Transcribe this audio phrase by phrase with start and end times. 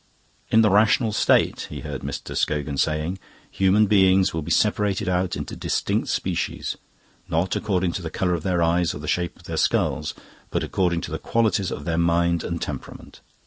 [0.49, 2.35] "In the Rational State," he heard Mr.
[2.35, 3.19] Scogan saying,
[3.51, 6.75] "human beings will be separated out into distinct species,
[7.29, 10.15] not according to the colour of their eyes or the shape of their skulls,
[10.49, 13.19] but according to the qualities of their mind and temperament.